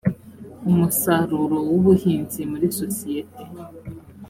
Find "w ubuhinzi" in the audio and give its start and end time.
1.69-2.41